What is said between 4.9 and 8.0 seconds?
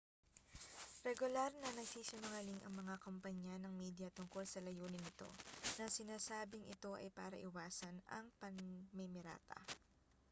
nito na sinasabing ito ay para iwasan